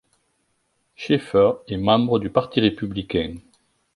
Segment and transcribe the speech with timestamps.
[0.95, 3.35] Shafer est membre du Parti républicain.